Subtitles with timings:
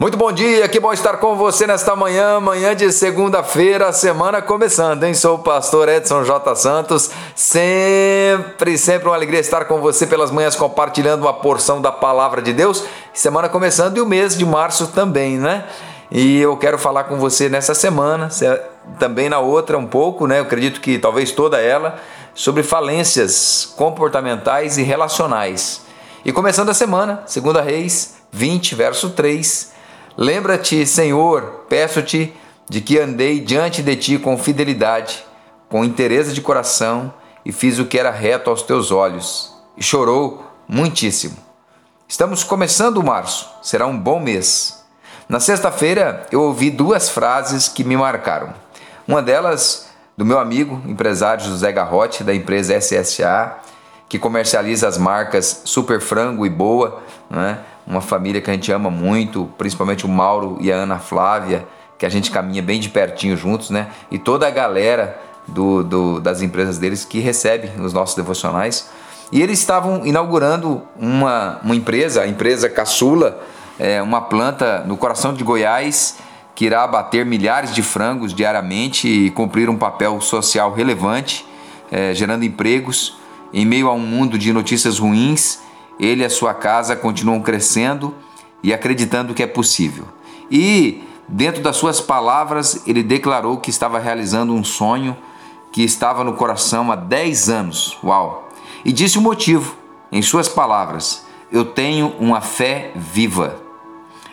[0.00, 5.04] Muito bom dia, que bom estar com você nesta manhã, manhã de segunda-feira, semana começando,
[5.04, 5.12] hein?
[5.12, 6.54] Sou o pastor Edson J.
[6.54, 12.40] Santos, sempre, sempre uma alegria estar com você pelas manhãs compartilhando uma porção da palavra
[12.40, 12.82] de Deus.
[13.12, 15.66] Semana começando e o mês de março também, né?
[16.10, 18.30] E eu quero falar com você nessa semana,
[18.98, 20.38] também na outra um pouco, né?
[20.38, 21.98] Eu acredito que talvez toda ela,
[22.34, 25.82] sobre falências comportamentais e relacionais.
[26.24, 29.78] E começando a semana, segunda Reis 20, verso 3,
[30.22, 32.30] Lembra-te, Senhor, peço-te,
[32.68, 35.24] de que andei diante de ti com fidelidade,
[35.66, 39.50] com interesse de coração, e fiz o que era reto aos teus olhos.
[39.78, 41.38] E chorou muitíssimo.
[42.06, 44.84] Estamos começando março, será um bom mês.
[45.26, 48.52] Na sexta-feira eu ouvi duas frases que me marcaram.
[49.08, 53.56] Uma delas do meu amigo, empresário José Garrote, da empresa SSA,
[54.10, 57.60] que comercializa as marcas Super Frango e Boa, né?
[57.86, 61.64] uma família que a gente ama muito, principalmente o Mauro e a Ana Flávia,
[61.96, 63.86] que a gente caminha bem de pertinho juntos, né?
[64.10, 68.90] E toda a galera do, do, das empresas deles que recebe os nossos devocionais.
[69.30, 73.40] E eles estavam inaugurando uma, uma empresa, a empresa Caçula,
[73.78, 76.18] é, uma planta no coração de Goiás
[76.56, 81.46] que irá abater milhares de frangos diariamente e cumprir um papel social relevante,
[81.92, 83.19] é, gerando empregos
[83.52, 85.60] em meio a um mundo de notícias ruins,
[85.98, 88.14] ele e a sua casa continuam crescendo
[88.62, 90.04] e acreditando que é possível.
[90.50, 95.16] E, dentro das suas palavras, ele declarou que estava realizando um sonho
[95.72, 97.98] que estava no coração há 10 anos.
[98.02, 98.48] Uau!
[98.84, 99.76] E disse o motivo,
[100.10, 103.56] em suas palavras: Eu tenho uma fé viva.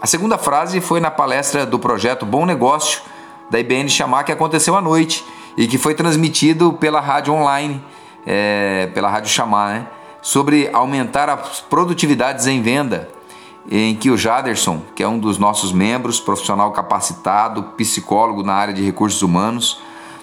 [0.00, 3.02] A segunda frase foi na palestra do projeto Bom Negócio
[3.50, 5.24] da IBN Chamar que aconteceu à noite
[5.56, 7.82] e que foi transmitido pela rádio online
[8.26, 9.86] é, pela Rádio Chamar, né?
[10.22, 13.08] sobre aumentar as produtividades em venda,
[13.70, 18.74] em que o Jaderson, que é um dos nossos membros, profissional capacitado, psicólogo na área
[18.74, 19.80] de recursos humanos,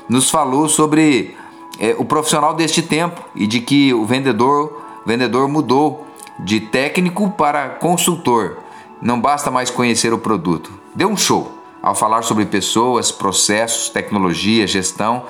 [0.10, 1.36] nos falou sobre
[1.80, 6.06] é, o profissional deste tempo e de que o vendedor, vendedor mudou
[6.40, 8.58] de técnico para consultor.
[9.02, 10.72] Não basta mais conhecer o produto.
[10.96, 15.24] Deu um show ao falar sobre pessoas, processos, tecnologia, gestão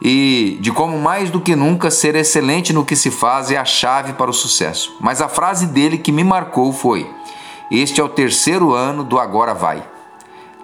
[0.00, 3.64] e de como mais do que nunca ser excelente no que se faz é a
[3.64, 4.96] chave para o sucesso.
[5.00, 7.08] Mas a frase dele que me marcou foi:
[7.70, 9.82] Este é o terceiro ano do Agora Vai.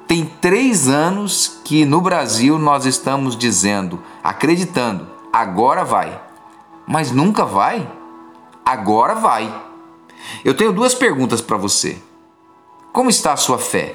[0.07, 6.21] Tem três anos que no Brasil nós estamos dizendo, acreditando, agora vai.
[6.87, 7.91] Mas nunca vai?
[8.63, 9.51] Agora vai.
[10.45, 11.97] Eu tenho duas perguntas para você.
[12.93, 13.95] Como está a sua fé?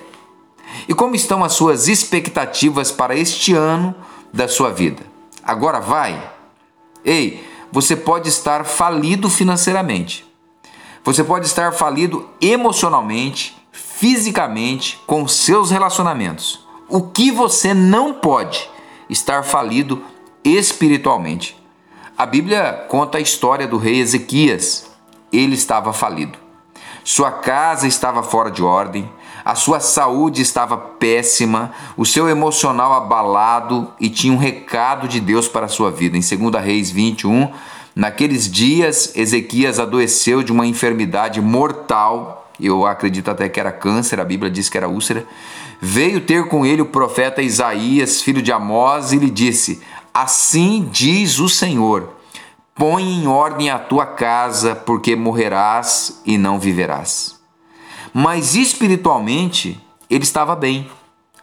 [0.88, 3.94] E como estão as suas expectativas para este ano
[4.34, 5.17] da sua vida?
[5.48, 6.32] Agora vai?
[7.04, 10.26] Ei, você pode estar falido financeiramente.
[11.04, 16.68] Você pode estar falido emocionalmente, fisicamente, com seus relacionamentos.
[16.90, 18.70] O que você não pode
[19.10, 20.04] estar falido
[20.44, 21.58] espiritualmente.
[22.18, 24.90] A Bíblia conta a história do rei Ezequias.
[25.32, 26.38] Ele estava falido.
[27.04, 29.10] Sua casa estava fora de ordem,
[29.48, 35.48] a sua saúde estava péssima, o seu emocional abalado e tinha um recado de Deus
[35.48, 36.18] para a sua vida.
[36.18, 37.50] Em 2 Reis 21,
[37.96, 44.26] naqueles dias, Ezequias adoeceu de uma enfermidade mortal, eu acredito até que era câncer, a
[44.26, 45.26] Bíblia diz que era úlcera.
[45.80, 49.82] Veio ter com ele o profeta Isaías, filho de Amós, e lhe disse:
[50.14, 52.10] Assim diz o Senhor:
[52.76, 57.37] Põe em ordem a tua casa, porque morrerás e não viverás
[58.20, 59.80] mas espiritualmente
[60.10, 60.90] ele estava bem,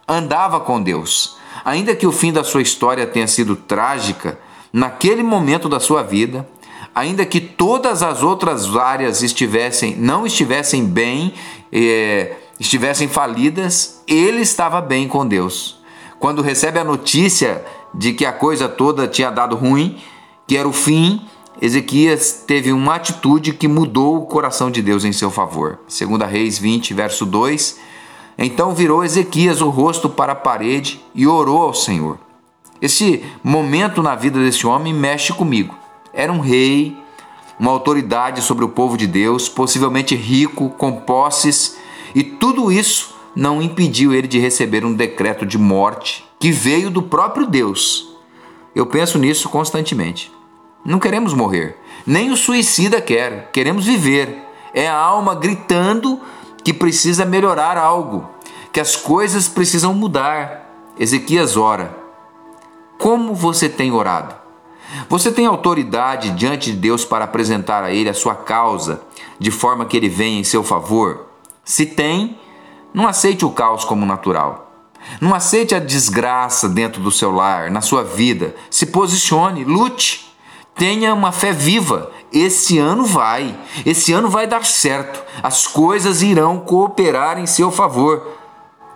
[0.05, 1.37] andava com Deus.
[1.63, 4.37] Ainda que o fim da sua história tenha sido trágica,
[4.73, 6.45] naquele momento da sua vida,
[6.93, 11.33] ainda que todas as outras áreas estivessem, não estivessem bem,
[11.71, 15.79] é, estivessem falidas, ele estava bem com Deus.
[16.19, 17.63] Quando recebe a notícia
[17.93, 19.97] de que a coisa toda tinha dado ruim,
[20.45, 21.25] que era o fim,
[21.65, 25.79] Ezequias teve uma atitude que mudou o coração de Deus em seu favor.
[25.87, 27.79] Segunda Reis 20, verso 2.
[28.37, 32.19] Então virou Ezequias o rosto para a parede e orou ao Senhor.
[32.79, 35.73] Esse momento na vida desse homem mexe comigo.
[36.13, 36.95] Era um rei,
[37.59, 41.77] uma autoridade sobre o povo de Deus, possivelmente rico, com posses,
[42.13, 47.01] e tudo isso não impediu ele de receber um decreto de morte que veio do
[47.01, 48.15] próprio Deus.
[48.75, 50.31] Eu penso nisso constantemente.
[50.85, 51.77] Não queremos morrer.
[52.05, 53.49] Nem o suicida quer.
[53.51, 54.43] Queremos viver.
[54.73, 56.21] É a alma gritando
[56.63, 58.29] que precisa melhorar algo,
[58.71, 60.69] que as coisas precisam mudar.
[60.99, 61.97] Ezequias ora.
[62.97, 64.35] Como você tem orado?
[65.09, 69.01] Você tem autoridade diante de Deus para apresentar a Ele a sua causa,
[69.39, 71.25] de forma que Ele venha em seu favor?
[71.63, 72.37] Se tem,
[72.93, 74.71] Não aceite o caos como natural.
[75.19, 78.55] Não aceite a desgraça dentro do seu lar, na sua vida.
[78.69, 80.33] Se posicione, lute.
[80.75, 82.11] Tenha uma fé viva.
[82.31, 83.57] Esse ano vai.
[83.85, 85.23] Esse ano vai dar certo.
[85.41, 88.27] As coisas irão cooperar em seu favor.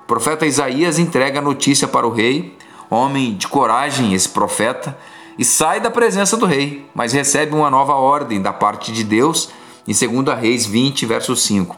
[0.04, 2.58] O profeta Isaías entrega a notícia para o rei,
[2.90, 4.98] homem de coragem, esse profeta,
[5.38, 9.50] e sai da presença do rei, mas recebe uma nova ordem da parte de Deus
[9.88, 11.78] em 2 Reis 20, verso 5.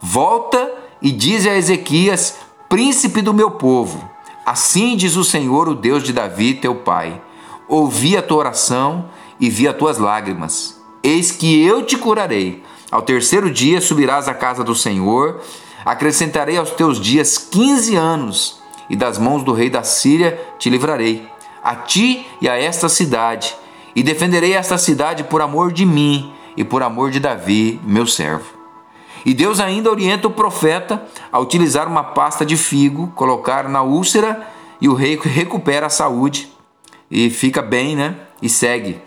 [0.00, 0.70] Volta
[1.02, 2.36] e diz a Ezequias,
[2.68, 4.08] príncipe do meu povo:
[4.46, 7.20] Assim diz o Senhor, o Deus de Davi, teu pai:
[7.68, 9.06] Ouvi a tua oração
[9.40, 10.80] e vi as tuas lágrimas.
[11.02, 12.62] Eis que eu te curarei.
[12.90, 15.40] Ao terceiro dia subirás à casa do Senhor,
[15.84, 21.28] acrescentarei aos teus dias quinze anos, e das mãos do rei da Síria te livrarei
[21.62, 23.54] a ti e a esta cidade,
[23.94, 28.58] e defenderei esta cidade por amor de mim e por amor de Davi, meu servo.
[29.24, 34.48] E Deus ainda orienta o profeta a utilizar uma pasta de figo, colocar na úlcera
[34.80, 36.50] e o rei recupera a saúde
[37.10, 38.16] e fica bem, né?
[38.40, 39.00] E segue.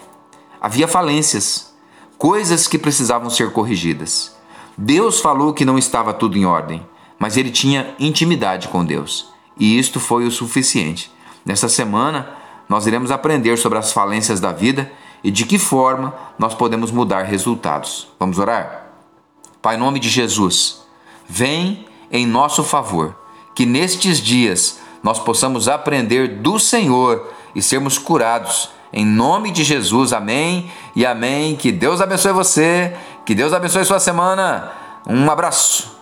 [0.63, 1.74] Havia falências,
[2.18, 4.33] coisas que precisavam ser corrigidas.
[4.77, 6.88] Deus falou que não estava tudo em ordem,
[7.19, 9.27] mas ele tinha intimidade com Deus,
[9.60, 11.12] e isto foi o suficiente.
[11.45, 12.30] Nessa semana,
[12.69, 14.89] nós iremos aprender sobre as falências da vida
[15.21, 18.07] e de que forma nós podemos mudar resultados.
[18.18, 18.88] Vamos orar?
[19.62, 20.81] Pai, em nome de Jesus,
[21.27, 23.13] vem em nosso favor,
[23.54, 28.69] que nestes dias nós possamos aprender do Senhor e sermos curados.
[28.94, 31.56] Em nome de Jesus, amém e amém.
[31.56, 32.95] Que Deus abençoe você,
[33.25, 34.72] que Deus abençoe sua semana.
[35.07, 35.93] Um abraço.